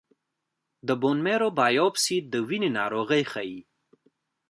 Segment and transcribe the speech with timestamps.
[0.87, 3.59] د بون میرو بایوپسي د وینې ناروغۍ ښيي.